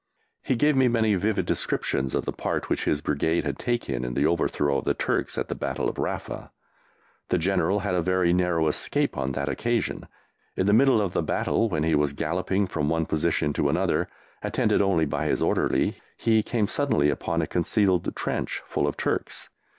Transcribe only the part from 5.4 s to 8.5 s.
the Battle of Rafa. The General had a very